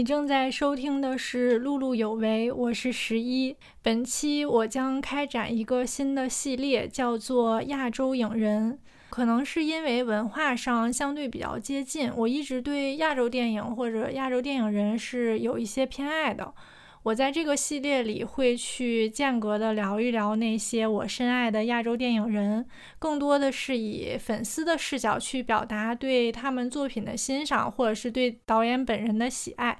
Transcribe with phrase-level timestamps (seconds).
[0.00, 3.54] 你正在收听的是《碌碌有为》，我是十一。
[3.82, 8.78] 本期我将开展一个新的系列，叫做“亚洲影人”。
[9.10, 16.54] 可能是因为文化上相对比较接近，我一直对亚洲电影或者亚洲电影人是有一些偏爱的。
[17.02, 22.66] 我在这个系列里会去间隔的聊一聊那些我深爱的亚洲电影人，
[22.98, 29.78] 更多的是以粉丝的视角去表达对他们作品的欣赏，或者是对导演本人的喜爱。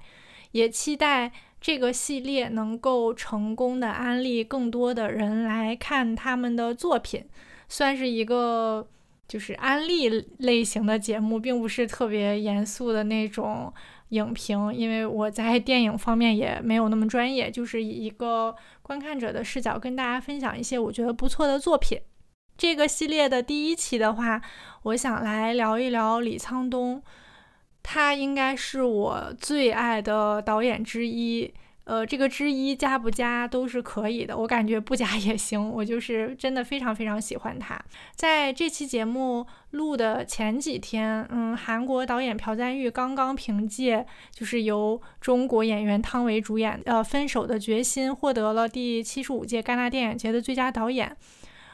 [0.52, 1.30] 也期待
[1.60, 7.22] 这个系列能够成功的安利更多的人来看他们的作品，
[7.68, 8.88] 算是一个
[9.28, 10.08] 就是安利
[10.38, 13.70] 类型的节目，并不是特别严肃的那种。
[14.10, 21.98] 影评，因为我在电影方面也没有那么专业，就是以一个观看者的视角跟大家分享一些我觉得不错的作品。
[22.56, 24.40] 这个系列的第一期的话，
[24.82, 27.02] 我想来聊一聊李沧东，
[27.82, 31.52] 他应该是我最爱的导演之一。
[31.84, 35.70] 呃，这个之一加不加都是可以的，我感觉不加也行。
[35.70, 37.76] 我就是真的非常非常喜欢他。
[38.14, 51.16] 在这期节目录的前几天，嗯，韩国导演朴赞玉刚刚凭借就是由中国演员汤唯主演呃《分手的决心》获得了第七十五届戛纳电影节的最佳导演。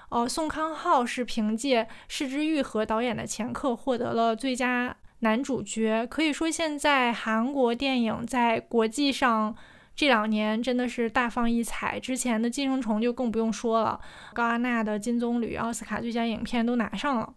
[0.09, 6.07] 呃，宋康昊是凭借《失之愈合》导演的前客获得了最佳男主角。
[6.09, 9.55] 可以说，现在韩国电影在国际上。
[9.97, 13.99] 这两年真的是大放异彩，之前的《寄生虫》就更不用说了，
[14.35, 17.33] 高安娜的《金棕榈》奥斯卡最佳影片都拿上了。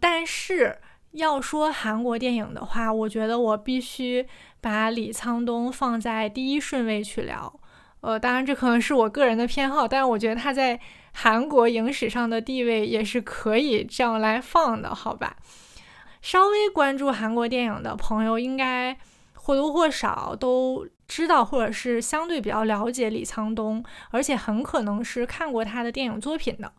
[0.00, 0.76] 但是
[1.12, 4.26] 要说韩国电影的话，我觉得我必须
[4.60, 7.60] 把李沧东放在第一顺位去聊。
[8.00, 10.78] 呃，当然这可能是我个人的偏好，但是我觉得他在
[11.12, 15.36] 韩国影史上的地位也是可以这样来放的，好吧？
[16.20, 18.98] 稍微关注韩国电影的朋友，应该
[19.34, 20.84] 或多或少都。
[21.06, 26.72] 知道或者是相对比较了解李沧东，而且很可能是看过他的电影作品的，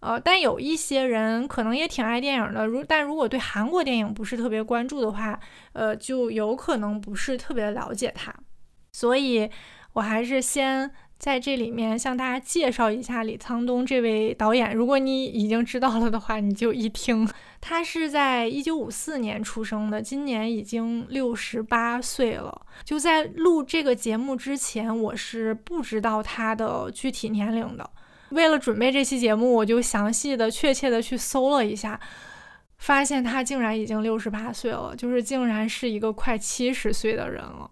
[0.00, 5.38] 呃，但有一些人可能也挺爱电影的，如但如果对韩国电影不是特别关注的话，
[5.72, 8.34] 呃，就有可能不是特别了解他，
[8.92, 9.50] 所以
[9.94, 10.90] 我还是先。
[11.20, 14.74] 在这里面向大家介绍一下李沧东这位导演。
[14.74, 17.28] 如果你已经知道了的话，你就一听。
[17.60, 22.62] 他是在一九五四年出生的，今年已经六十八岁了。
[22.84, 27.90] 就在录这个节目之前，我是不知道他的具体年龄的。
[28.30, 32.00] 为了准备这期节目，我就详细的、确切的去搜了一下，
[32.78, 37.70] 发现他竟然已经六十八岁了，就是竟然是一个快七十岁的人了。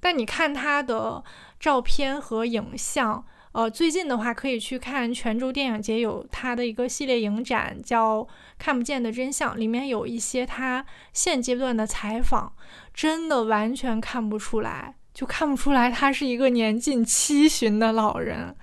[0.00, 1.22] 但你看他的
[1.58, 8.22] 照片和影像，呃，最近的话可以去看泉州电影节有他的一个系列影展，叫
[8.58, 12.52] 《看不见的真相》，里面有一些他现阶段的采访，
[12.94, 18.54] 真的完全看不出来，就看不出来他是一个年近七旬的老人。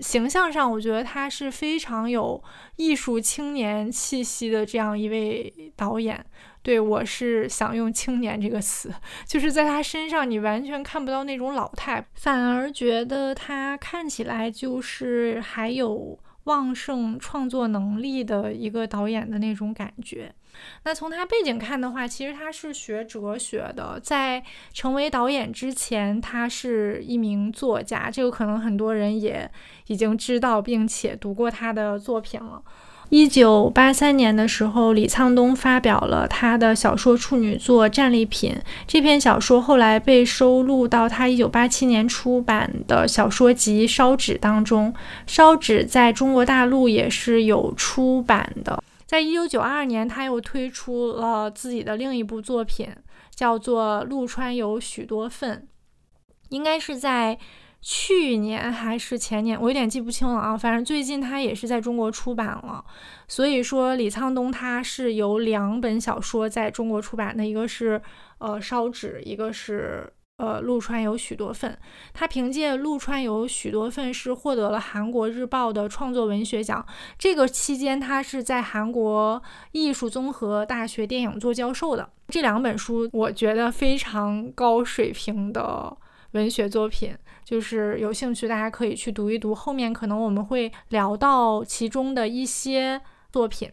[0.00, 2.40] 形象上，我觉得他是非常有
[2.76, 6.24] 艺术青年气息的这样一位导演。
[6.68, 8.92] 对我是想用“青年”这个词，
[9.24, 20.30] 就是在他身上你完全看不到那种老态，反而觉得他看起来就是还有旺盛创作能力的一个导演的那种感觉。
[20.84, 28.10] 那从他背景看的话，其实他是学哲学的，在成为导演之前，他是一名作家。
[28.10, 29.50] 这个可能很多人也
[29.86, 32.62] 已经知道，并且读过他的作品了。
[33.10, 38.52] 一九八三年的时候，李沧东发表了他的小说处女作《战利品》。
[38.86, 44.92] 这篇小说后来被收录到他一九八七年出版的小说集《烧纸》当中。
[45.26, 48.82] 《烧纸》在中国大陆也是有出版的。
[49.06, 52.86] 在一九九二年，他又推出了自己的另一部作品，
[53.34, 55.56] 叫做《陆川有许多份》，
[56.50, 57.38] 应该是在
[57.80, 60.56] 去年还是前年，我有点记不清了啊。
[60.56, 62.84] 反正最近他也是在中国出版了。
[63.26, 68.00] 所以说，李沧东他是有两本小说在中国出版的，一个是
[68.38, 70.12] 呃《烧纸》，一个是。
[70.38, 71.76] 呃，陆川有许多份，
[72.14, 76.86] 他凭借《陆川有许多份》是获得了韩国日报的创作文学奖。
[77.18, 79.42] 这个期间，他是在韩国
[79.72, 82.08] 艺术综合大学电影做教授的。
[82.28, 85.96] 这两本书，我觉得非常高水平的
[86.30, 87.12] 文学作品，
[87.48, 89.54] 就是有兴趣大家可以去读一读。
[89.54, 93.00] 后面可能我们会聊到其中的一些
[93.32, 93.70] 作品。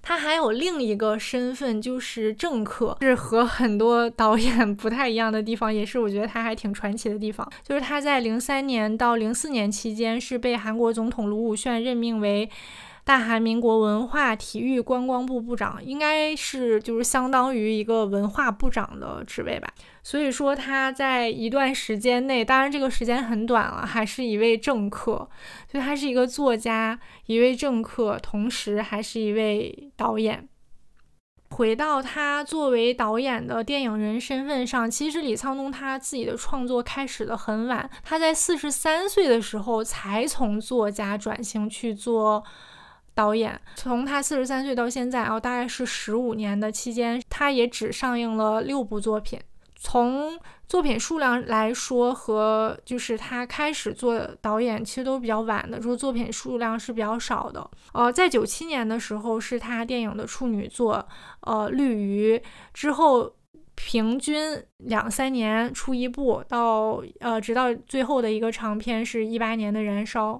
[0.00, 7.46] 他还有另一个身份，就是政客，是和很多导演不太一样的地方，也是我觉得他还挺传奇的地方。
[7.62, 12.48] 就是他在零三年到零四年期间是被韩国总统卢武铉任命为。
[13.10, 19.68] 大韩民国文化体育观光部部长，应该是就是相当于一个文化部长的职位吧。
[20.00, 25.28] 所以说他在一段时间内，当然这个时间很短了，还是一位政客，
[25.68, 30.48] 所以他是一个作家，一位政客，同时还是一位导演。
[31.50, 42.44] 回到他作为导演的电影人身份上，其实李沧东他自己的创作开始的很晚，他在四十三岁的时候才从作家转型去做
[43.14, 43.60] 导演。
[43.76, 49.38] 从他四十三岁到现在啊，大概是十五年的期间，他也只上映了六部作品。
[49.82, 57.68] 从作品数量来说，和就是他开始做导演其实都比较晚的，说作品数量是比较少的。
[57.94, 61.08] 呃，在九七年的时候是他电影的处女作，
[61.40, 62.36] 呃，《绿鱼》
[62.74, 63.32] 之后，
[63.74, 70.34] 平均两三年出一部，到呃，直到最后的一个长片是一八年的《燃烧》。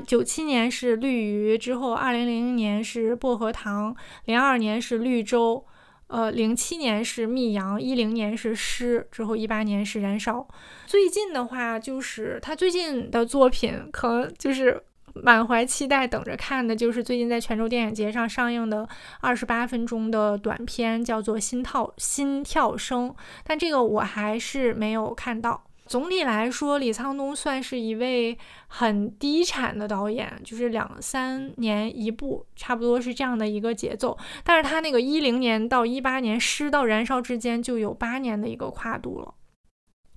[0.00, 3.94] 九七年是《绿鱼》之后，二零零零年是《薄荷糖》，
[4.24, 5.64] 零二年是《绿洲》。
[6.08, 10.44] 呃，零七年是密阳，一零年是诗，之后一八年是燃烧。
[10.84, 14.82] 最近的话，就是他最近的作品，可能就是
[15.14, 18.88] 满怀期待等着看的，就是最近在泉州电影节上上映的
[19.20, 23.10] 二十八分钟的短片，叫做《心跳心跳声》，
[23.44, 25.62] 但这个我还是没有看到。
[25.90, 28.38] 总体来说，李沧东算是一位
[28.68, 34.16] 很低产的导演，就是两三年一部，差不多是这样的一个节奏。
[34.44, 39.34] 但是他那个一零年到一八年，诗到燃烧之间就有八年的一个跨度了。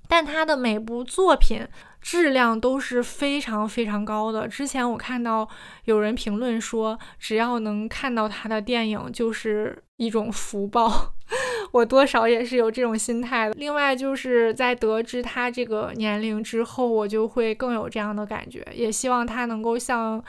[0.07, 1.67] 但他的每部作品
[2.03, 4.47] 质量都是非常非常高的。
[4.47, 5.47] 之前我看到
[5.85, 11.15] 有人评论说，只要能看到他的电影就是一种福报。
[11.71, 13.53] 我多少也是有这种心态的。
[13.57, 18.63] 另外，就是在得知他这个年龄之后，我就会更有这样的感觉。
[18.75, 20.23] 也希望他能够像，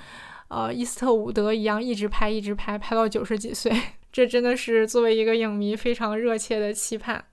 [0.49, 3.71] 呃，伊斯特伍德一样，一直拍，一直拍，拍到九十几岁。
[4.11, 7.25] 这真的是作为一个影迷非常热切的期盼。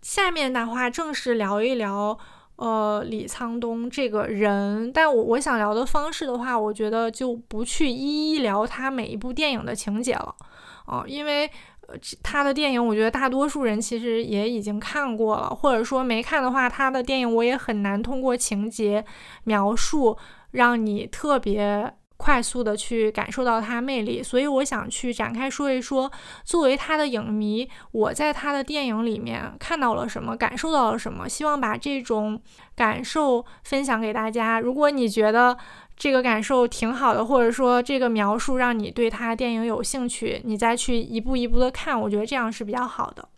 [0.00, 2.16] 下面的话，正式聊一聊，
[2.56, 4.92] 呃，李沧东这个人。
[4.92, 10.34] 但我我想聊的方式的话，我觉得就不去一一聊他每一部电影的情节了，
[10.86, 11.50] 哦，因为。
[12.22, 19.04] 他的电影，我觉得大多数人其实也已经看过了，或者说没看的话，他的电影我也很难通过情节
[19.44, 20.16] 描述
[20.52, 24.22] 让你特别快速的去感受到他魅力。
[24.22, 26.08] 所以我想去展开说一说，
[26.44, 32.40] 作为他的影迷，我在他的电影里面看到了什么，感受到了什么，希望把这种
[32.76, 34.60] 感受分享给大家。
[34.60, 35.58] 如果你觉得，
[35.96, 43.28] 这个感受挺好的，或者说这个描述让你对他电影有兴趣，你再去一步一步的看，我觉得这样是比较好的。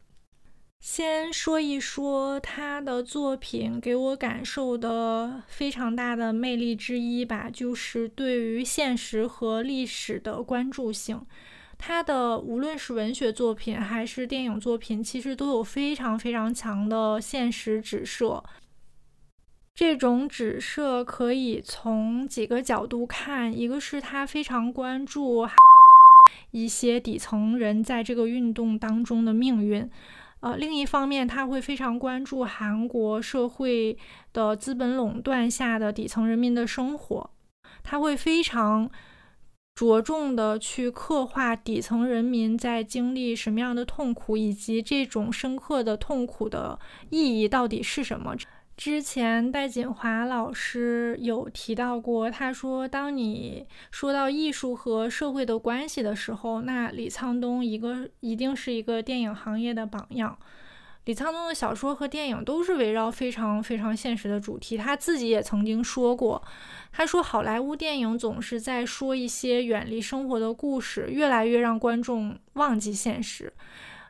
[0.84, 11.24] 先说一说他的作品给我感受的非常大的魅力之一吧，就是对于现实和历史的关注性。
[11.78, 18.44] 他的无论是文学作品还是电影作品，其实都有非常非常强的现实指涉。
[19.74, 25.48] 这种指涉可以从几个角度看，一个是他非常关注
[26.52, 29.90] 一些底层人在这个运动当中的命运，
[30.44, 33.96] 呃，另一方面他会非常关注韩国社会
[34.30, 37.30] 的资本垄断下的底层人民的生活，
[37.82, 38.90] 他会非常
[39.74, 48.36] 着重的去刻画底层人民在经历什么样的痛苦，以及这种深刻的痛苦的意义到底是什么。
[48.76, 60.36] 之前戴锦华老师有提到过，他说，当你说到艺术和社会的关系的时候，那李沧东一个一定是一个电影行业的榜样。
[61.04, 64.76] 李沧东的小说和电影都是围绕非常非常现实的主题。
[64.76, 66.42] 他自己也曾经说过，
[66.90, 73.52] 他说好莱坞电影总是在说一些远离生活的故事，越来越让观众忘记现实。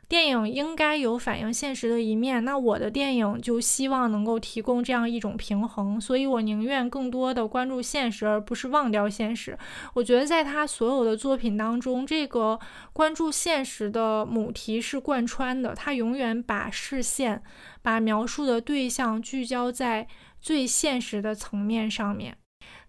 [0.07, 9.57] 电影应该有反映现实的一面，那我的电影就希望能够提供这样一种平衡，所以我宁愿更多的关注现实，而不是忘掉现实。
[9.95, 12.59] 我觉得在他所有的作品当中，这个
[12.93, 17.41] 关注现实的母题是贯穿的，他永远把视线、
[17.81, 20.07] 把描述的对象聚焦在
[20.39, 22.37] 最现实的层面上面。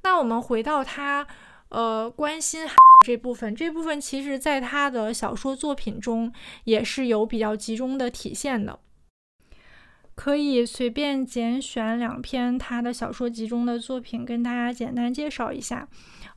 [0.03, 1.27] 那我们回到他，
[1.69, 2.67] 呃，关心。
[3.05, 6.33] 这部分，这部分其实在他的小说作品中
[6.65, 8.81] 也是有比较集中的体现的。
[10.15, 15.87] 可以随便拣选两篇他的小说集中的作品，跟大家简单介绍一下。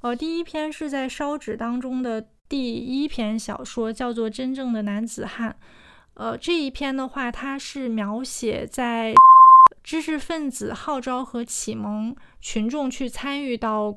[0.02, 5.52] 呃，第一篇是在《烧纸》当中的第一篇小说，叫做《真正的男子汉》。
[6.16, 9.16] 呃，这一篇的话，它是描写在
[9.82, 13.96] 知识分子号召和启蒙群众去参与到。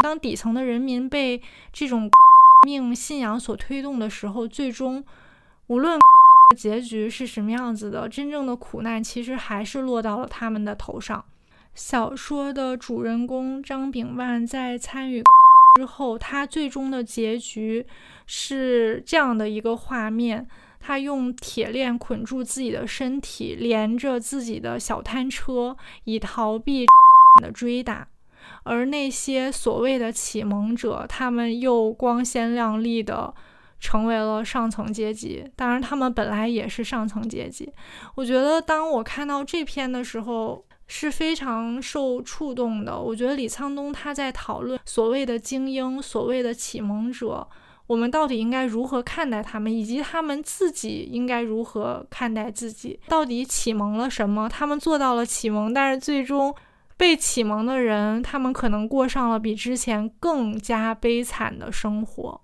[0.00, 2.10] 当底层的人民被这种
[2.66, 5.04] 命信仰所推动的时候，最终
[5.66, 5.98] 无论
[6.56, 11.24] 结局是什么样子的，真正的苦难其实还是落到了他们的头上。
[11.74, 15.22] 小说的主人公张炳万在参与
[15.78, 17.86] 之后，他最终的结局
[18.26, 20.46] 是这样的一个画面：
[20.78, 26.86] 他用铁链捆住自己的身体，连着自己的小摊车，以逃避
[27.42, 28.06] 的追打。
[28.64, 33.32] 而那些所谓的启蒙者，他们又光鲜亮丽的
[33.80, 35.44] 成为了上层阶级。
[35.56, 37.72] 当然，他们本来也是上层阶级。
[38.14, 40.64] 我觉得，当我看到这篇的时候。
[40.88, 43.00] 是非常受触动的。
[43.00, 47.48] 我觉得李沧东他在讨论所谓的精英、所谓的启蒙者，
[47.86, 53.00] 我们到底应该如何看待他们，以及他们自己应该如何看待自己？
[53.08, 54.46] 到底启蒙了什么？
[54.50, 56.54] 他们做到了启蒙，但是最终
[56.96, 62.40] 被启蒙的人，他们可能过上了比之前更加悲惨的生活。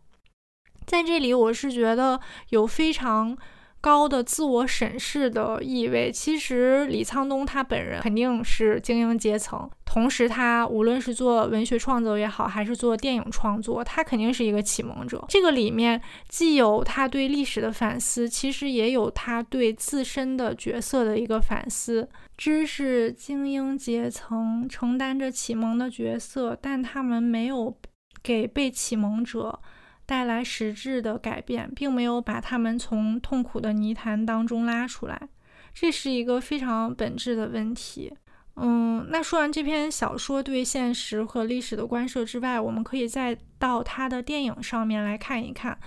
[0.86, 3.36] 在这里，我是觉得有非常。
[3.80, 6.10] 高的自我审视的意味。
[6.10, 15.24] 其实李沧东他本人肯定是精英阶层，同时他无论是做文学创作也好，还是做电影创作，他肯定是一个启蒙者。
[15.28, 22.08] 这个里面既有他对历史的反思，其实也有他对自身的角色的一个反思。
[22.38, 27.76] 知识精英阶层承担着启蒙的角色，但他们没有
[28.22, 29.60] 给被启蒙者。
[30.06, 35.28] 带来实质的改变，并没有把他们从痛苦的泥潭当中拉出来，
[35.74, 38.10] 这是一个非常本质的问题。
[38.56, 45.78] 嗯，那说完这篇小说对现实和历史的关涉之外，我们可以再到他的电影上面来看一看。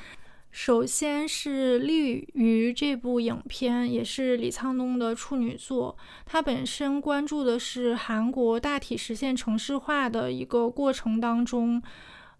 [0.51, 5.98] 首先是《绿鱼》这部影片，也是李沧东的处女作。
[6.25, 11.81] 他本身关注的是韩国大体实现城市化的一个过程当中。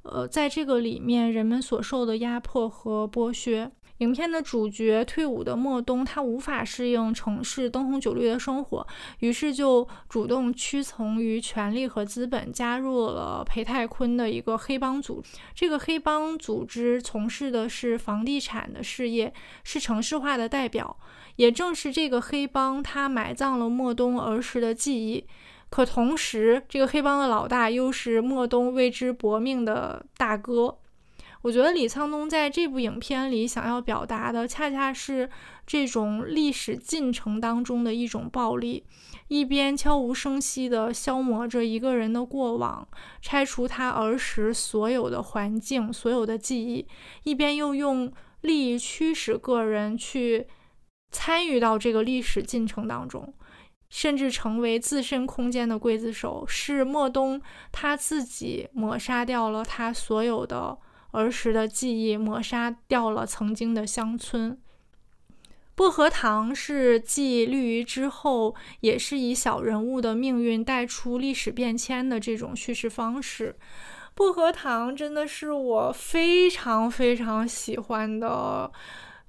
[0.04, 3.72] 呃，在这个里面，人们所受的压迫和剥削。
[4.02, 8.86] 影片的主角退伍的莫东，他无法适应城市灯红酒绿的生活，
[9.20, 15.24] 于是就主动屈从于权力和资本，加入了裴泰坤的一个黑帮组。
[15.54, 19.32] 这个黑帮组织从事的是房地产的事业，
[19.64, 20.98] 是城市化的代表。
[21.36, 25.24] 也正是这个黑帮，他埋葬了莫东儿时的记忆。
[25.70, 30.80] 可同时，这个黑帮的老大又是莫东为之搏命的大哥。
[31.42, 35.30] 我觉得李沧东在这部影片里想要表达的，恰恰是
[35.66, 38.86] 这种历史进程当中的一种暴力，
[39.28, 42.88] 一边悄无声息地消磨着一个人的过往，
[43.22, 46.88] 拆除他儿时所有的环境、所有的记忆，
[47.24, 50.48] 一边又用利益驱使个人去
[51.12, 53.34] 参与到这个历史进程当中。
[53.94, 57.42] 甚至成为自身空间的刽子手，是莫东
[57.74, 60.78] 他自己抹杀掉了他所有的
[61.12, 64.58] 儿时的记忆，抹杀掉了曾经的乡村。
[65.76, 73.56] 薄荷糖是继绿鱼之后，也是以小人物的命运带出历史变迁的这种叙事方式。
[74.14, 78.72] 薄荷糖真的是我非常非常喜欢的。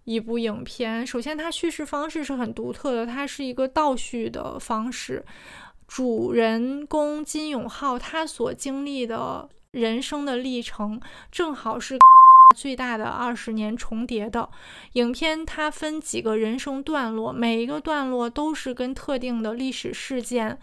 [0.05, 5.25] 一部影片，首先它叙事方式是很独特的，它是一个倒叙的方式。
[5.87, 11.01] 主人公金永浩他所经历的人生的历程，
[11.31, 11.99] 正好是
[12.57, 14.49] 最大的二十年重叠的。
[14.93, 20.59] 影片它分几个人生段落，每一个段落都是跟特定的历史事件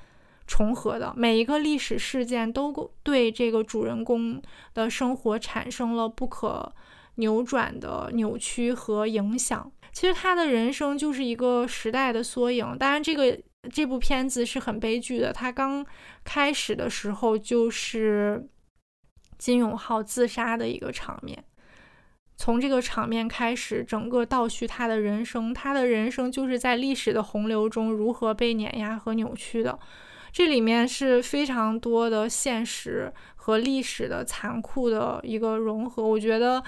[0.46, 4.42] 重合的，每一个历史事件都对这个主人公
[4.74, 6.72] 的生活产生了不可。
[7.16, 12.78] 扭转的扭曲和影响，其实他的人生就是一个时代的缩影。
[12.78, 13.38] 当然，这个
[13.70, 15.34] 这部片子是很悲剧的。
[15.34, 15.86] 他刚
[16.24, 18.48] 开始的时候就是
[19.40, 21.44] 金永浩自杀的一个场面，
[22.38, 25.52] 从这个场面开始，整个倒叙他的人生。
[25.52, 29.80] 他的人生就是在历史的洪流中如何被碾压和扭曲的。
[30.32, 36.06] 这里面是非常多的现实和历史的残酷的一个融合。
[36.06, 36.64] 我觉得。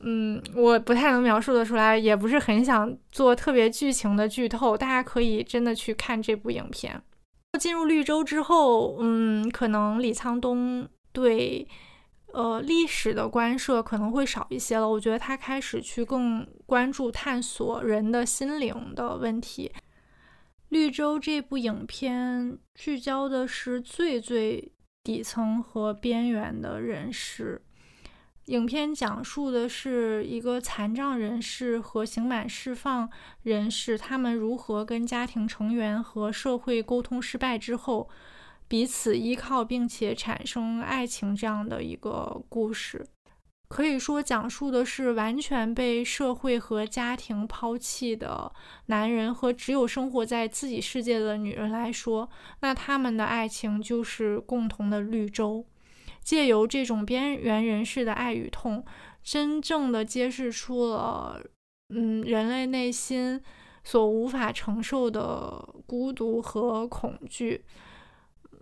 [0.00, 7.02] 嗯，我不太能描述的出来，也不是很想做特别剧情的剧透，大家可以真的去看这部影片。
[7.58, 11.66] 进入绿洲之后，嗯，可能李沧东对
[12.32, 14.88] 呃历史的关涉可能会少一些了。
[14.88, 19.72] 我觉得他开始去更关注探索人的心灵的问题。
[20.68, 27.62] 绿洲这部影片聚焦的是最最底层和边缘的人士。
[28.46, 33.10] 影片讲述的是一个残障人士和刑满释放
[33.42, 38.08] 人士，他们如何跟家庭成员和社会沟通失败之后，
[38.68, 43.06] 彼此依靠并且产生爱情这样的一个故事。
[43.68, 48.50] 可以说，讲述的是完全被社会和家庭抛弃的
[48.86, 55.66] 男人和只有生活在自己世界的女人来说，那他们的爱情就是共同的绿洲。
[56.22, 58.84] 借由这种边缘人士的爱与痛，
[59.22, 61.38] 真正的揭示出了，
[61.94, 63.42] 嗯，人类内心
[63.84, 67.64] 所无法承受的孤独和恐惧。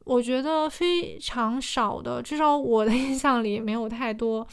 [0.07, 4.47] 我觉得非常少的，至少我的 印象里没有太多。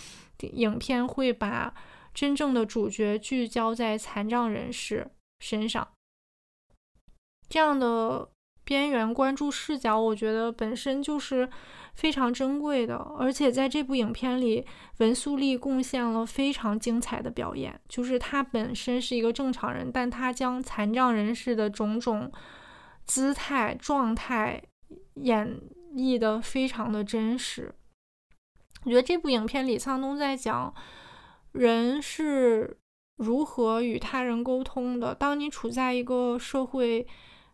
[0.52, 1.74] 影片会把
[2.14, 5.88] 真正的主角聚焦在残障人士身上，
[7.48, 8.28] 这样的
[8.66, 11.48] 边缘关注视角，我觉得本身就是
[11.94, 12.98] 非常珍贵的。
[13.18, 14.66] 而且在这部影片里，
[14.98, 22.30] 文素利贡献了非常精彩的表演，就是他本身是一个正常人，但他将残障人士的种种
[23.06, 24.62] 姿态、状态
[25.16, 25.60] 演
[25.96, 27.74] 绎的非常的真实。
[28.86, 30.74] 我觉得这部影片李沧东在讲
[31.54, 32.78] 人是
[33.18, 35.16] 如何与他人沟通的。
[35.16, 37.08] 当你处在一个社会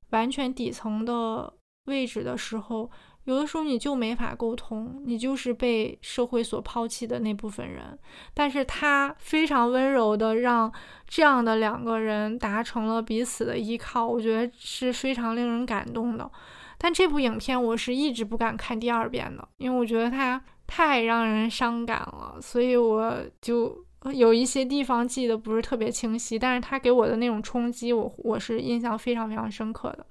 [0.09, 1.53] 完全底层的
[1.85, 2.89] 位置的时候，
[3.25, 7.99] 有的时候你就没法沟通，你就是被社会所抛弃的那部分人。
[8.33, 10.73] 但是他非常温柔的让
[11.07, 16.31] 这样的两个人达成了彼此的依靠，我觉得是非常令人感动的。
[16.79, 20.41] 但这部影片我是一直不敢看第二遍的，因为我觉得它。
[20.71, 23.83] 太让人伤感了，所以我就
[24.13, 30.05] 有一些地方记得不是特别清晰，但是他给我的那种冲击，我我是印象非常非常深刻的。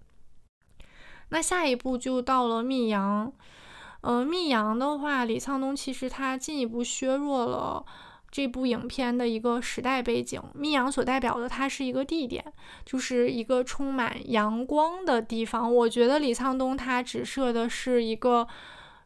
[1.28, 3.28] 那下一步就到了《密阳》，
[4.00, 7.86] 呃，《密阳》的话，李沧东其实他进一步削弱了
[8.30, 12.44] 这部影片的一个时代背景，《密阳》所代表的它是一个地点，
[12.84, 15.74] 就是一个充满阳光的地方。
[15.74, 18.46] 我觉得李沧东他指涉的是一个。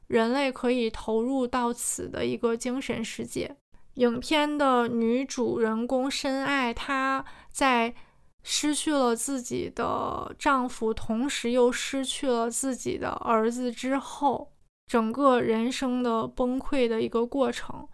[0.08, 3.56] 人类可以投入到此的一个精神世界。
[3.94, 7.94] 影片的女主人公深爱，她在
[8.42, 14.52] 失去了自己的丈夫，同时又失去了自己的儿子之后，
[14.86, 17.88] 整个人生的崩溃的一个过程。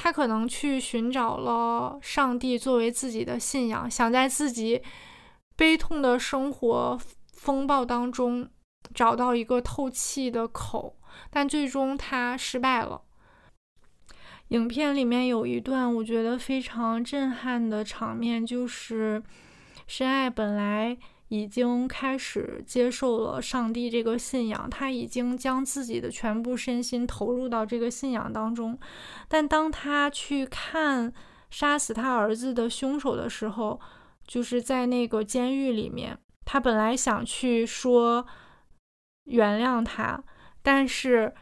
[0.00, 4.80] 他可能去寻找了上帝作为自己的信仰，想在自己
[5.56, 6.96] 悲痛的生活
[7.32, 8.48] 风暴当中
[8.94, 10.96] 找到一个透气的口。
[11.30, 13.02] 但最终他失败了。
[14.50, 19.20] 影片里面有一段我觉得非常震撼的场面，就是
[19.88, 20.96] 深爱本来
[21.28, 28.78] 已经开始接受了上帝这个信仰，他已经将自己的全部身心投入到这个信仰当中。
[29.28, 31.12] 但当他去看
[31.50, 33.80] 杀死他儿子的凶手的时候，
[34.26, 38.26] 就是在那个监狱里面，他本来想去说
[39.24, 40.22] 原谅他。
[40.62, 41.34] 但是，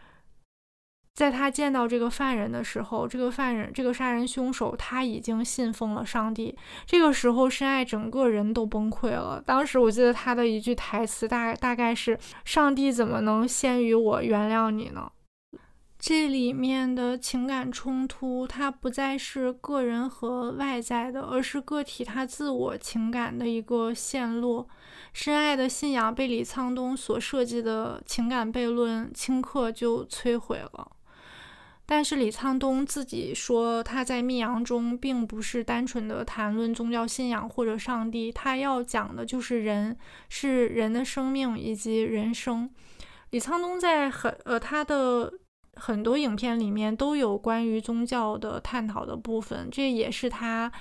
[1.16, 6.54] 在他见到这个犯人的时候，这个犯人，这个杀人凶手，他已经信奉了上帝。
[6.84, 9.42] 这个时候，深爱整个人都崩溃了。
[9.46, 15.10] 当时我记得他的一句台词，大大概是：“上帝怎么能先于我原谅你呢？”
[15.98, 24.68] 这里面的情感冲突，它不再是个人和外在的，而是个体他自我情感的一个陷落。
[25.14, 30.90] 深爱的信仰被李沧东所设计的情感悖论顷刻就摧毁了。
[31.86, 39.96] 但是李沧东自己说，他在《密阳》中并不是单纯的谈论宗教信仰或者上帝，他要讲的就是人，
[40.28, 42.68] 是人的生命以及人生。
[43.30, 45.32] 李沧东在很呃他的
[45.74, 50.72] 很多影片里面都有关于宗教的探讨的部分，这也是他。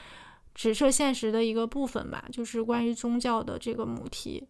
[0.58, 4.48] 直射现实的一个部分吧，就是关于宗教的这个母题。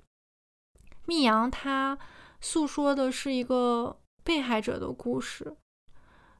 [1.07, 1.97] 密阳他
[2.39, 5.55] 诉说的是一个被害者的故事，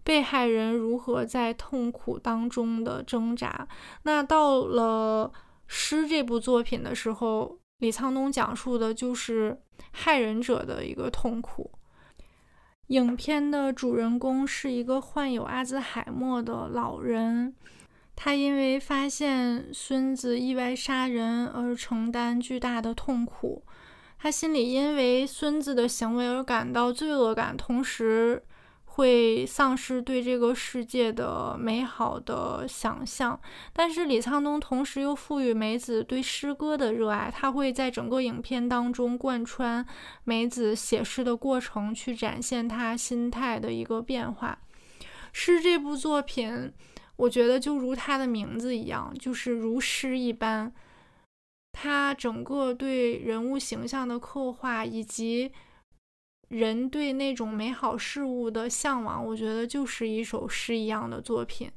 [0.06, 3.68] 被害人如何在痛苦当中的挣扎。
[4.04, 5.30] 那到了
[5.68, 9.60] 诗这部作品的时候，李沧东讲述的就是
[9.92, 11.72] 害人者的一个痛苦。
[12.88, 17.56] 影片的主人公是一个患有阿兹海默的老人。
[18.16, 23.66] 他因为发现孙子意外杀人而承担巨大的痛苦，
[24.20, 28.42] 他心里因为孙子的行为而感到罪恶感，同时
[28.96, 33.40] 会丧失对这个世界的美好的想象。
[33.72, 39.86] 但是李沧东同时又赋予梅子对诗歌的热爱，他会在整个影片当中贯穿
[40.24, 44.60] 梅子写诗的过程，去展现他心态的一个变化。
[45.32, 46.74] 诗这部作品。
[47.18, 50.70] 我觉得就如他的名字一样，就是如诗一般。
[51.72, 55.50] 他整个对人物形象的刻画，以及
[56.50, 61.72] 人对那种美好事物的向往，我觉得就是一首诗一样的作品。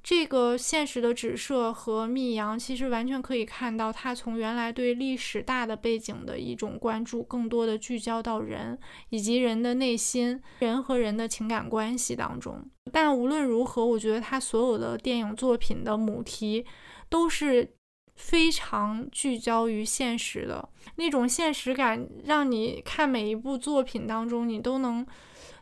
[0.00, 8.78] 这个现实的指涉和密阳，其实完全可以看到，他从原来对历史大的背景的一种关注，更多的聚焦到人
[9.10, 12.64] 以及人的内心、人和人的情感关系当中。
[12.90, 16.64] 但无论如何，我觉得他所有的电影作品的母题
[17.10, 17.74] 都是
[18.18, 25.06] 非常聚焦于现实的那种现实感，让你看每一部作品当中，你都能。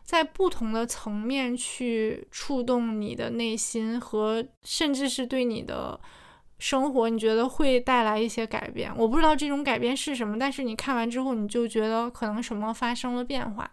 [0.03, 5.99] 在不同的层面去触动你的内心，和甚至是对你的
[6.59, 8.89] 生活，你觉得会带来一些改变。
[8.95, 13.69] 我不知道这种改变是什么，但是你看完之后，你就觉得可能什么发生了变化。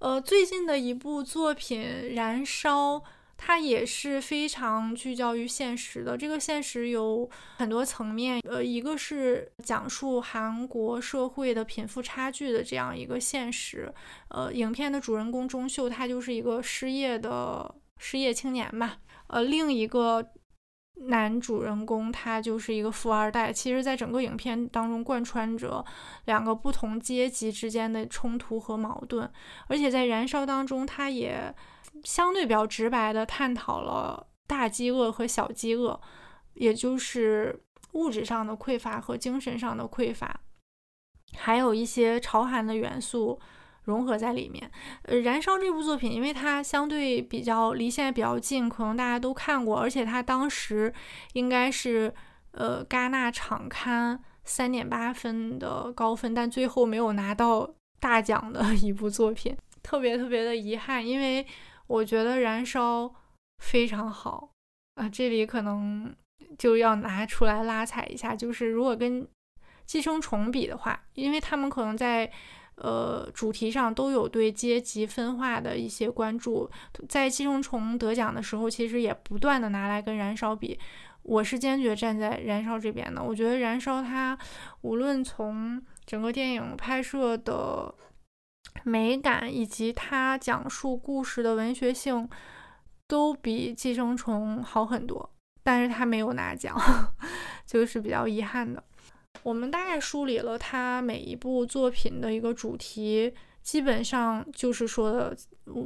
[0.00, 1.80] 呃，最近的一部作品
[2.16, 2.96] 《燃烧》。
[3.40, 6.16] 它也是非常聚焦于现实的。
[6.18, 13.90] 这个现实有很多层面，呃，一个是讲述韩国社会的贫富差距的这样一个现实。
[14.30, 18.96] 呃，影片的主人公钟秀，他就是一个失业的失业青年嘛。
[19.28, 20.32] 呃，另一个
[21.06, 23.52] 男主人公他就是一个富二代。
[23.52, 25.82] 其实，在整个影片当中，贯穿着
[26.24, 29.30] 两个不同阶级之间的冲突和矛盾。
[29.68, 31.54] 而且在《燃烧》当中，他也。
[32.04, 36.00] 相对比较直白的探讨了大饥饿和小饥饿，
[36.54, 40.40] 也就是物质上的匮乏和精神上的匮乏，
[41.36, 43.38] 还有一些朝韩的元素
[43.84, 44.70] 融合在里面。
[45.02, 50.92] 呃，燃烧这部作品，因为它相对比较离现在比较近，可能大家都看过，而且它当时
[51.32, 52.14] 应该是
[52.52, 57.68] 呃戛纳场刊三点八分的高分，但最后没有拿到
[58.00, 61.46] 大奖的一部作品，特别特别的遗憾，因为。
[61.88, 63.12] 我觉得燃烧
[63.64, 64.50] 非常好
[64.94, 66.14] 啊，这里可能
[66.58, 68.36] 就要拿出来拉踩一下。
[68.36, 69.26] 就是如果跟
[69.86, 72.30] 寄生虫比的话，因为他们可能在
[72.76, 76.70] 呃主题上都有对阶级分化的一些关注，
[77.08, 80.78] 在寄生虫得奖的时候，其实也不断的拿来跟燃烧比。
[81.22, 83.22] 我是坚决站在燃烧这边的。
[83.22, 84.38] 我觉得燃烧它
[84.82, 87.94] 无论从整个电影拍摄的。
[88.84, 92.28] 美感以及它讲述故事的文学性
[93.06, 95.30] 都比《寄生虫》好很多，
[95.62, 96.76] 但是它没有拿奖，
[97.66, 98.82] 就是比较遗憾的。
[99.42, 105.36] 我们大概梳理了他每一部作品的一个主题，基本上就是说的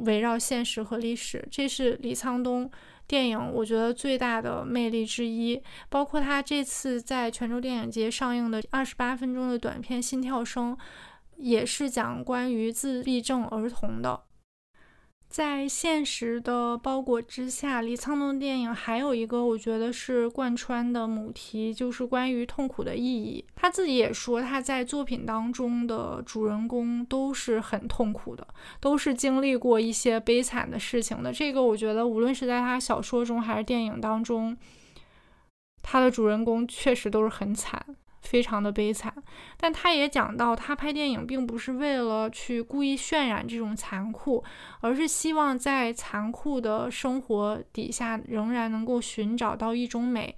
[0.05, 2.69] 围绕现实和历史，这是李沧东
[3.07, 5.61] 电影我觉得最大的魅力之一。
[5.89, 10.75] 包括他这次在泉州电影节上映的二十八分钟的短片《心跳声》。
[11.43, 14.21] 也是讲关于自闭症儿童的，
[15.27, 23.45] 在现实的包裹之下，李沧东电影还有一个我觉得是贯穿的母题，就是关于痛苦的意义。
[23.55, 28.47] 他自己也说，他在作品当中的主人公都是很痛苦的，
[28.79, 31.33] 都是经历过一些悲惨的事情的。
[31.33, 34.57] 这个我觉得，无论是在他小说中还是电影当中，
[35.81, 37.85] 他的主人公确实都是很惨。
[38.23, 39.13] 非常的悲惨，
[39.57, 44.43] 但他也讲到，他拍电影并不是为了去故意渲染这种残酷，
[44.79, 50.35] 而是希望在残酷的生活底下，仍然能够寻找到一种美。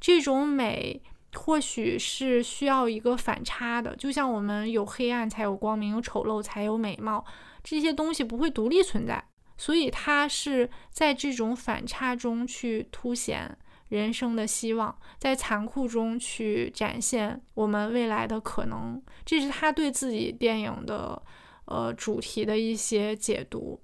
[0.00, 1.02] 这种美
[1.34, 7.24] 或许是需要一个反差的，就像我们有黑暗才有光明，有丑陋才有美貌，
[7.62, 9.22] 这些东西不会独立存在，
[9.56, 13.58] 所以他是在这种反差中去凸显。
[13.88, 21.22] 人生的希望，在残酷中去展现我们未来的可能，这是他对自己电影的
[21.66, 23.80] 呃主题的一些解读。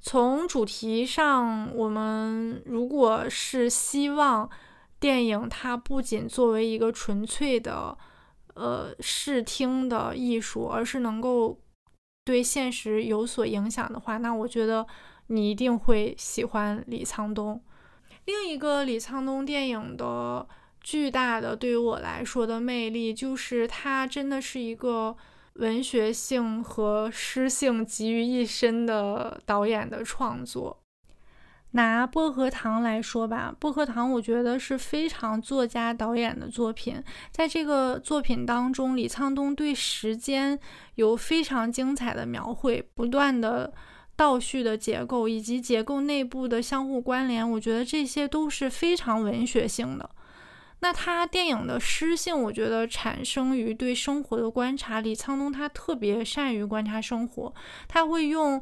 [0.00, 4.48] 从主题上，我们如果是希望
[5.00, 7.96] 电影它不仅作为一个纯粹的
[8.54, 11.60] 呃视听的艺术，而是能够
[12.24, 14.86] 对现实有所影响的话，那我觉得
[15.28, 17.60] 你一定会喜欢李沧东。
[18.28, 20.46] 另一个李沧东电影的
[20.82, 25.16] 巨大的对于我来说的魅力，就是它真的是一个
[25.54, 30.82] 文学性和诗性集于一身的导演的创作。
[31.70, 37.02] 拿《薄荷糖》来说吧，《薄荷糖》我觉得是非常作家导演的作品。
[37.30, 40.58] 在这个作品当中，李沧东对时间
[40.96, 43.72] 有非常精彩的描绘，不断的。
[44.18, 50.10] 倒叙的结构以及结构内部的相互关联，我觉得这些都是非常文学性的。
[50.80, 55.00] 那他电影的诗性，我觉得产生于对生活的观察。
[55.00, 57.54] 李沧东他特别善于观察生活，
[57.86, 58.60] 他会用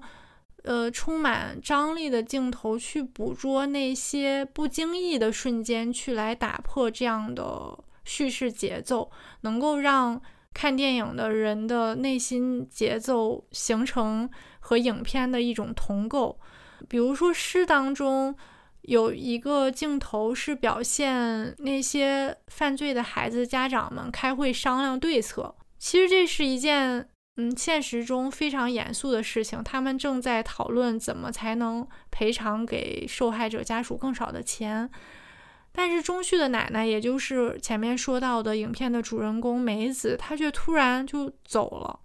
[0.65, 10.21] 呃充满张力的镜头去捕捉那些不经意的瞬间，去来打破这样的叙事节奏，能够让。
[10.59, 14.27] 看电影的人的内心节奏，形成
[14.67, 16.39] 和影片的一种同构。
[16.89, 18.35] 比如说诗当中
[18.83, 27.09] 有一个镜头是表现那些犯罪的孩子家长们开会商量对策，其实这是一件。
[27.39, 34.89] 嗯，现实中非常严肃的事情，他们正在讨论怎么才能赔偿给受害者家属更少的钱。
[35.71, 42.01] 但是钟旭的奶奶，也就是前面说到的影片的主人公梅子，她却突然就走了。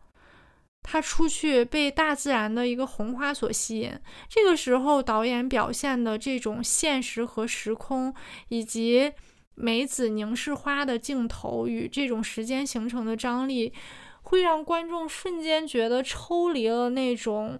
[0.84, 3.92] 他出去被大自然的一个红花所吸引。
[4.28, 8.14] 这个时候，导演表现的这种现实和时空，
[8.50, 9.12] 以及
[9.56, 13.74] 梅子凝视花的镜头与这种时间形成的张力。
[14.24, 17.60] 会让观众瞬间觉得抽离了那种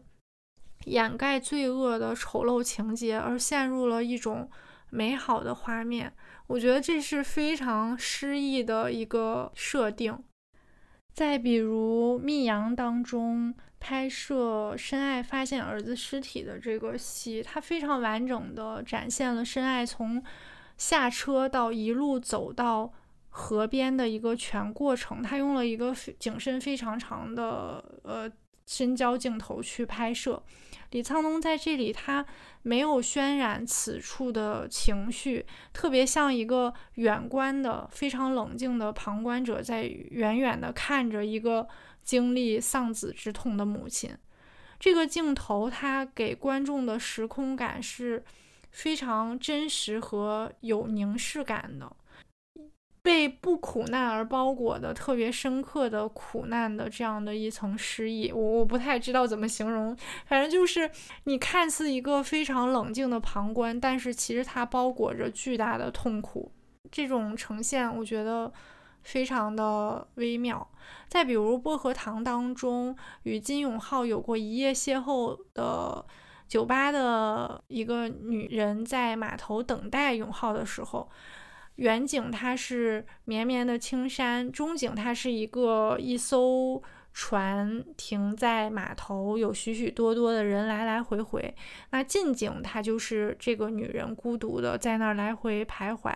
[0.86, 4.50] 掩盖罪恶的丑陋情节，而陷入了一种
[4.90, 6.14] 美好的画面。
[6.48, 10.18] 我觉得这是非常诗意的一个设定。
[11.14, 20.24] 再比如《密阳》当中拍摄深爱发现儿子尸体的这个戏，它非常完整的展现了深爱从
[20.78, 22.92] 下车到一路走到。
[23.34, 28.30] 河边的一个全过程，他用了一个景深非常长的呃
[28.72, 30.42] 深焦镜头去拍摄。
[30.92, 32.26] 李沧东在这里，他
[32.62, 41.68] 没有渲染此处的情绪，特别像一个远观的非常冷静的旁观者，在远远的看着一个
[42.02, 44.18] 经历丧子之痛的母亲。
[44.80, 48.24] 这个镜头，它给观众的时空感是
[48.72, 51.94] 非常真实和有凝视感的。
[53.04, 60.90] 被不苦难而包裹的特别深刻的苦难的这样的一层诗意，我我不太知道怎么形容，反正就是
[61.24, 66.52] 你看似一个非常冷静的旁观，但是其实它包裹着巨大的痛苦，
[66.92, 68.54] 这种呈现我觉得
[69.02, 70.68] 非常的微妙。
[71.08, 76.06] 再比如《薄荷糖》当中与金永浩有过一夜邂逅的
[76.48, 81.10] 酒吧的一个女人在码头等待永浩的时候。
[81.82, 86.80] 远景它是绵绵的青山，中景它是一个一艘
[87.12, 91.56] 船停在码头，有许许多多的人来来回回。
[91.90, 96.14] 那近景它就是这个女人孤独的在那儿来回徘徊。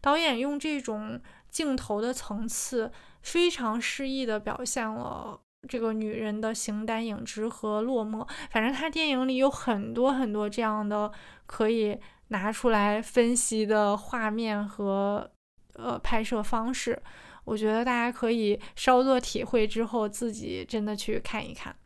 [0.00, 2.90] 导演用这种镜头的层次，
[3.22, 8.28] 非常诗意的表现了这个女人的形单影只和落寞。
[8.50, 11.12] 反正他电影里有很多很多这样的
[11.46, 11.96] 可以。
[12.34, 15.30] 拿出来分析的画面和
[15.74, 17.00] 呃拍摄方式，
[17.44, 21.76] 我觉得大家可以稍作体会之后，自己真的去看一看。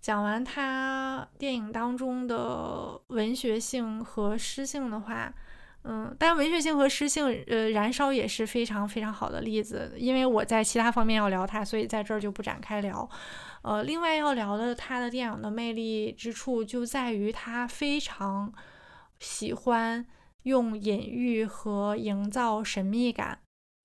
[0.00, 5.34] 讲完他电影当中的文学性和诗性的话，
[5.82, 9.92] 嗯，但文学性和诗性，呃，《燃烧》也是非常非常好的例子。
[9.96, 13.06] 因为我在其他方面要聊它，所以在这儿就不展开聊。
[13.62, 18.52] 呃，另外要聊的他的电影的魅力之处，就在于他非常。
[19.20, 20.04] 喜欢
[20.42, 23.38] 用隐喻和营造神秘感，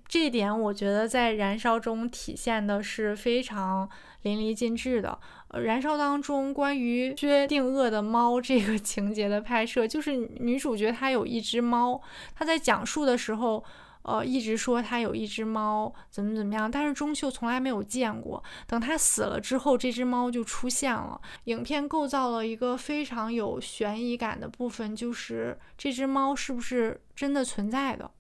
[0.08, 3.88] 这点我觉得在《燃烧》中体现的是非常
[4.24, 5.20] 淋漓尽致的。
[5.50, 12.02] 呃，《燃烧》当中关于薛定谔的猫这个 情节的拍摄，就是女主角她有一只猫，
[12.34, 13.64] 她在讲述的时候。
[14.08, 18.44] 呃，一直说他有一只猫，怎么怎么样，但是钟秀从来没有见过。
[18.68, 21.20] 等他死了之后，这只猫就出现了。
[21.46, 28.12] 影片构造了一个非常有悬疑感的部分，就是这只猫是不是真的存在的？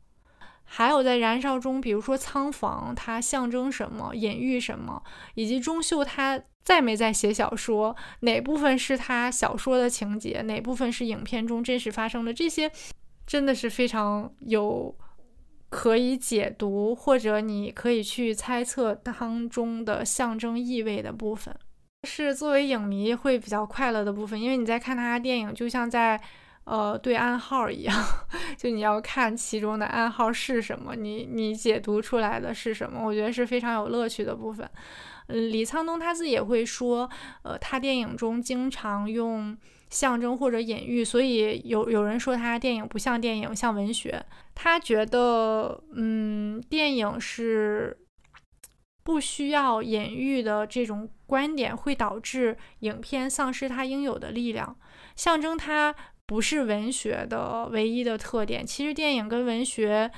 [0.64, 5.04] 还有在燃烧中，比如说仓房，它象征什么，隐喻什么，
[5.36, 12.72] 以及钟秀他在没在写小说，哪部分是他小说的情节，哪部分是影片中真实发生的，这些
[13.28, 14.98] 真的是非常有。
[15.76, 21.54] 可以解读，或者你可以去猜测当中的象征意味的部分，
[22.08, 26.18] 是作为影迷会比较快乐的部分，因为你在看他的电影，就像在
[26.64, 27.94] 呃对暗号一样，
[28.58, 34.66] 就你要看其中的暗号是什么，你你解读出来的是什么，我觉得是非常有乐趣的部分。
[35.28, 37.10] 嗯，李沧东他自己也会说，
[37.44, 39.58] 呃，他电影中经常用。
[39.96, 44.26] 象征或者隐喻，所以有有人说他电影不像电影，像文学。
[44.54, 47.98] 他觉得，嗯，电影是
[49.06, 54.76] 不需要隐喻的这种观点，会导致影片丧失它应有的力量。
[55.16, 58.66] 象征它不是文学的唯一的特点。
[58.66, 60.12] 其实电影跟文学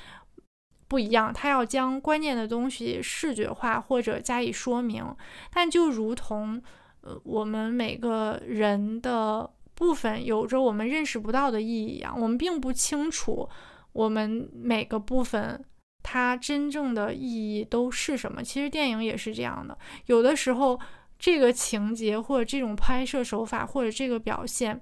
[0.88, 5.06] 不一样，它要将关键的东西视觉化或者加以说明。
[5.54, 6.60] 但就如同，
[7.02, 9.52] 呃，我们每个人的。
[9.78, 13.48] 部分有着我们认识不到的意义一样，我们并不清楚
[13.94, 15.64] 我们每个部分
[16.02, 18.42] 它真正的意义都是什么。
[18.44, 20.80] 其实电影也是这样的，有的时候
[21.20, 24.82] 这个情节或者这种拍摄手法或者这个表现，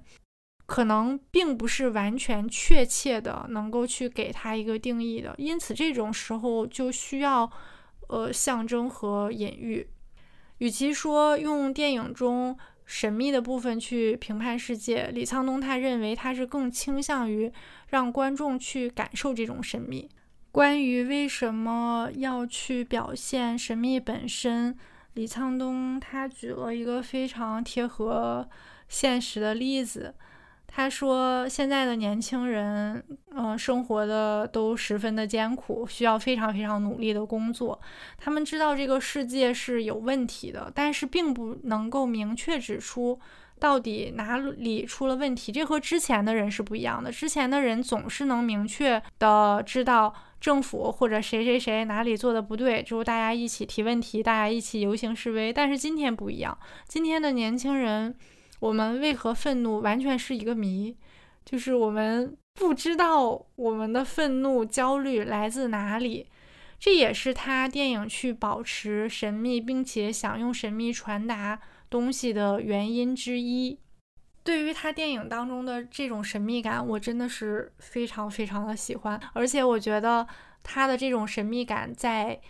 [0.64, 5.34] 可能并不是完全确切的能够去给它一个定义的。
[5.36, 7.50] 因此，这种时候就需要
[8.08, 9.86] 呃象征和隐喻。
[10.58, 12.56] 与其说用电影中
[12.86, 17.52] 神秘的部分去评判世界，李沧东他认为他是更倾向于
[17.88, 20.08] 让观众去感受这种神秘。
[20.52, 24.74] 关于为什么要去表现神秘本身，
[25.14, 28.48] 李沧东他举了一个非常贴合
[28.88, 30.14] 现实的例子。
[30.76, 33.02] 他说：“现在的年轻人，
[33.34, 37.80] 嗯，生活的都十分的艰苦，需要非常非常努力的工作。
[38.18, 43.18] 他们知道这个世界是有问题的，但是并不能够明确指出
[43.58, 45.50] 到底哪里出了问题。
[45.50, 47.10] 这和之前的人是不一样的。
[47.10, 55.50] 之前的人总是能明确的知道政府或者谁谁谁哪里做的不对，之后大家一起提问题，大家一起游行示威。
[55.50, 58.14] 但是今天不一样，今天的年轻人。”
[58.60, 60.96] 我们为何愤怒，完全是一个谜，
[61.44, 66.26] 就是我们不知道我们的愤怒、焦虑来自哪里。
[66.78, 73.78] 这也是他电影去保持神秘，并且想用神秘传达东西的原因之一。
[74.44, 80.26] 对于他电影当中的这种神秘感，我真的是非常非常的喜欢，而且我觉得
[80.62, 82.38] 他的这种神秘感在《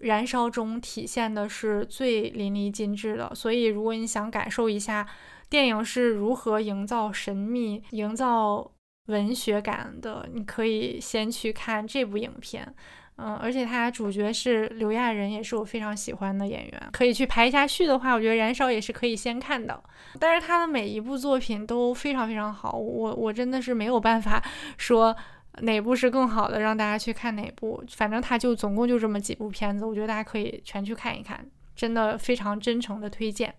[0.00, 3.34] 燃烧》中体现的是最淋漓尽致的。
[3.34, 5.06] 所以，如果你想感受一下，
[5.48, 8.70] 电影是如何营造神秘、营造
[9.06, 10.28] 文学感的？
[10.32, 12.74] 你可以先去看这部影片，
[13.16, 16.88] 嗯，而且它主角是刘亚仁，也是我非常喜欢的演员。
[16.92, 19.80] 可以去排一下序的话，我觉得《燃烧》也是可以先看的。
[20.18, 24.42] 但是他的每一部作品都非常非常好，我我真的是没有办法
[24.78, 25.14] 说
[25.60, 27.84] 哪部是更好的，让大家去看哪部。
[27.90, 33.54] 反正他就总共就这么几部片子，我觉得大家可以全去看一看，真的非常真诚的推荐。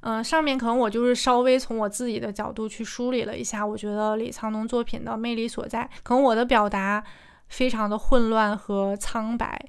[0.00, 5.88] 嗯，上面可能我就是稍微从我自己的角度去梳理了一下，我觉得李沧东作品的魅力所在。
[6.02, 7.02] 可能我的表达
[7.48, 9.60] 非常的混乱和苍白，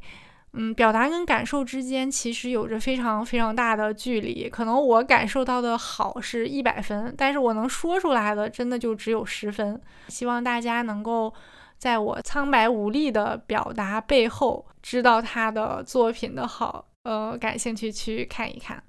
[0.54, 4.50] 嗯，表达跟感受之间其实有着非常非常大的距离。
[4.50, 9.80] 可能我感受到的好是一百分，但是我能说出来的真的就只有十分。
[10.08, 11.34] 希望大家能够
[11.78, 18.82] 在我苍白无力的表达背后，知道他的作品的好，呃，感兴趣去看一看。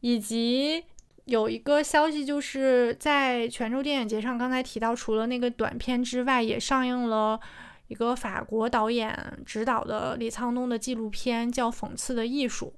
[0.00, 0.84] 以及
[1.24, 7.38] 有一个消息，就是在泉州电影节上，刚才提到，除了那个短片之外，也上映了
[7.88, 12.72] 一个法国导演执导的李沧东的纪录片，叫《讽刺的艺术》。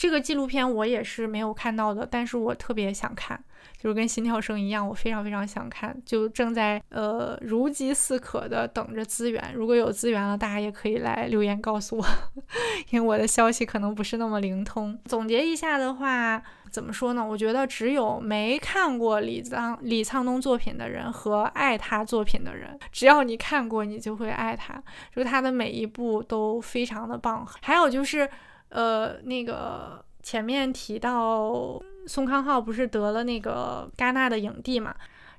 [0.00, 3.38] 这个纪录片我也是没有看到的，但是我特别想看。
[3.76, 9.52] 就是跟心跳声一样，我非常非常想看，就正在呃如饥似渴的等着资源。
[9.54, 12.06] 如果有资源了，大家也可以来留言告诉我，
[12.88, 14.98] 因为我的消息可能不是那么灵通。
[15.04, 17.22] 总结一下的话，怎么说呢？
[17.22, 24.82] 我觉得只有没看过李沧李沧东作品的人和爱他作品的人，只要你看过，你就会爱他。
[25.14, 27.46] 就是他的每一部都非常的棒。
[27.60, 28.28] 还有就是
[28.70, 31.80] 呃那个前面提到。
[32.06, 34.92] 宋康昊不是得了那个戛纳的影帝嘛？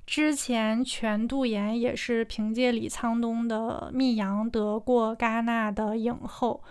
[0.05, 6.63] 之前全度妍也是凭借李沧东的《密阳》得过戛纳的影后。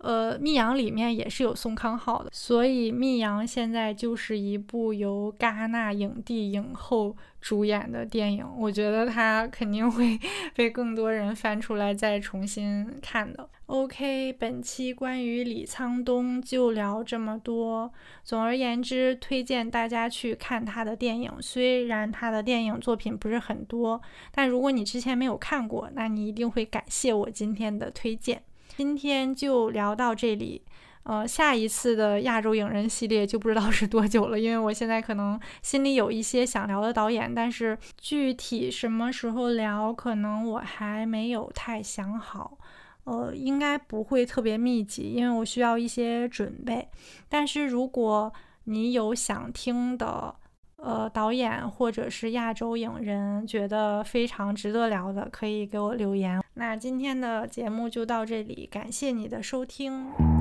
[0.00, 8.46] 呃，《密阳》里面也是有宋康昊的，所以《密阳》现在就是一部由戛纳影帝影后主演的电影。
[8.56, 10.18] 我觉得它肯定会
[10.56, 13.48] 被更多人翻出来再重新看的。
[13.66, 17.92] OK，本期关于李沧东就聊这么多。
[18.24, 21.30] 总而言之，推荐大家去看他的电影。
[21.40, 24.00] 虽然他的电影作品不是很多，
[24.32, 28.42] 但如果你之前没有看过，那你一定会感谢我今天的推荐。
[28.80, 30.62] 今天就聊到这里，
[31.02, 42.56] 呃，下一次的亚洲影人系列就不知道是多久了，因为我现在可能心里有一些想聊的导演，但是具体什么时候聊，可能我还没有太想好，
[43.04, 46.88] 呃，应该不会特别密集，因为我需要一些准备。
[47.28, 48.32] 但是如果
[48.64, 50.34] 你有想听的，
[50.82, 56.42] 呃，导演或者是亚洲影人觉得非常值得聊的，可以给我留言。
[56.54, 60.39] 那今天的节目就到这里，感谢你的收听。